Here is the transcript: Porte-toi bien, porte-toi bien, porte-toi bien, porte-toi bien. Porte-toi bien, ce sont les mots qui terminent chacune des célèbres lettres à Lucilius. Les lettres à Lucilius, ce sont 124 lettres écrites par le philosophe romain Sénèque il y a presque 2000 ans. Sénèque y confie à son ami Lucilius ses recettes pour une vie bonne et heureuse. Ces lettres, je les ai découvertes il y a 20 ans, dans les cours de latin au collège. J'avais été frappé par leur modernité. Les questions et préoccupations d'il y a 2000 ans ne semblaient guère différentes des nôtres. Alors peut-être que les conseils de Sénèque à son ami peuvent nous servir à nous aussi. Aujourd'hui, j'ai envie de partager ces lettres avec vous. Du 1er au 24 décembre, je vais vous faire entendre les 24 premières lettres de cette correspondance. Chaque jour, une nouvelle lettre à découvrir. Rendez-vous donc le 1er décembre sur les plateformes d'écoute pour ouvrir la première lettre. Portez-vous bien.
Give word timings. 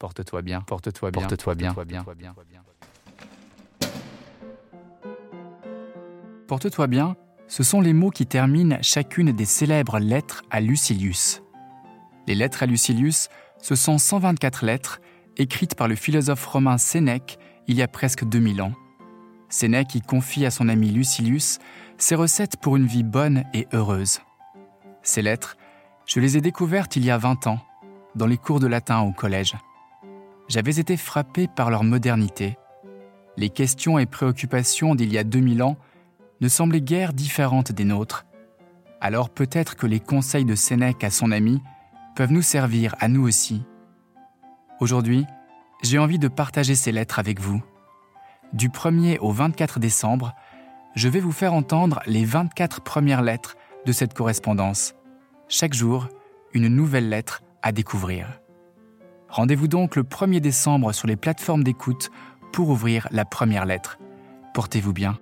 Porte-toi 0.00 0.40
bien, 0.40 0.62
porte-toi 0.62 1.10
bien, 1.10 1.20
porte-toi 1.20 1.54
bien, 1.54 1.74
porte-toi 1.74 2.14
bien. 2.14 2.34
Porte-toi 6.48 6.86
bien, 6.86 7.16
ce 7.48 7.62
sont 7.62 7.82
les 7.82 7.92
mots 7.92 8.08
qui 8.08 8.24
terminent 8.24 8.78
chacune 8.80 9.32
des 9.32 9.44
célèbres 9.44 9.98
lettres 9.98 10.40
à 10.50 10.62
Lucilius. 10.62 11.42
Les 12.26 12.34
lettres 12.34 12.62
à 12.62 12.66
Lucilius, 12.66 13.28
ce 13.60 13.74
sont 13.74 13.98
124 13.98 14.64
lettres 14.64 15.02
écrites 15.36 15.74
par 15.74 15.86
le 15.86 15.96
philosophe 15.96 16.46
romain 16.46 16.78
Sénèque 16.78 17.38
il 17.68 17.76
y 17.76 17.82
a 17.82 17.88
presque 17.88 18.24
2000 18.24 18.62
ans. 18.62 18.72
Sénèque 19.50 19.94
y 19.96 20.00
confie 20.00 20.46
à 20.46 20.50
son 20.50 20.70
ami 20.70 20.90
Lucilius 20.92 21.58
ses 21.98 22.14
recettes 22.14 22.56
pour 22.56 22.78
une 22.78 22.86
vie 22.86 23.04
bonne 23.04 23.44
et 23.52 23.68
heureuse. 23.74 24.20
Ces 25.02 25.20
lettres, 25.20 25.58
je 26.06 26.20
les 26.20 26.38
ai 26.38 26.40
découvertes 26.40 26.96
il 26.96 27.04
y 27.04 27.10
a 27.10 27.18
20 27.18 27.48
ans, 27.48 27.60
dans 28.14 28.26
les 28.26 28.38
cours 28.38 28.60
de 28.60 28.66
latin 28.66 29.00
au 29.00 29.12
collège. 29.12 29.56
J'avais 30.50 30.80
été 30.80 30.96
frappé 30.96 31.46
par 31.46 31.70
leur 31.70 31.84
modernité. 31.84 32.58
Les 33.36 33.50
questions 33.50 34.00
et 34.00 34.06
préoccupations 34.06 34.96
d'il 34.96 35.12
y 35.12 35.16
a 35.16 35.22
2000 35.22 35.62
ans 35.62 35.76
ne 36.40 36.48
semblaient 36.48 36.80
guère 36.80 37.12
différentes 37.12 37.70
des 37.70 37.84
nôtres. 37.84 38.26
Alors 39.00 39.30
peut-être 39.30 39.76
que 39.76 39.86
les 39.86 40.00
conseils 40.00 40.44
de 40.44 40.56
Sénèque 40.56 41.04
à 41.04 41.10
son 41.10 41.30
ami 41.30 41.62
peuvent 42.16 42.32
nous 42.32 42.42
servir 42.42 42.96
à 42.98 43.06
nous 43.06 43.22
aussi. 43.22 43.62
Aujourd'hui, 44.80 45.24
j'ai 45.84 46.00
envie 46.00 46.18
de 46.18 46.26
partager 46.26 46.74
ces 46.74 46.90
lettres 46.90 47.20
avec 47.20 47.38
vous. 47.38 47.62
Du 48.52 48.70
1er 48.70 49.18
au 49.20 49.30
24 49.30 49.78
décembre, 49.78 50.34
je 50.96 51.08
vais 51.08 51.20
vous 51.20 51.30
faire 51.30 51.54
entendre 51.54 52.00
les 52.06 52.24
24 52.24 52.80
premières 52.80 53.22
lettres 53.22 53.56
de 53.86 53.92
cette 53.92 54.14
correspondance. 54.14 54.96
Chaque 55.48 55.74
jour, 55.74 56.08
une 56.54 56.66
nouvelle 56.66 57.08
lettre 57.08 57.44
à 57.62 57.70
découvrir. 57.70 58.40
Rendez-vous 59.30 59.68
donc 59.68 59.94
le 59.94 60.02
1er 60.02 60.40
décembre 60.40 60.92
sur 60.92 61.06
les 61.06 61.16
plateformes 61.16 61.62
d'écoute 61.62 62.10
pour 62.52 62.68
ouvrir 62.68 63.06
la 63.12 63.24
première 63.24 63.64
lettre. 63.64 63.98
Portez-vous 64.54 64.92
bien. 64.92 65.18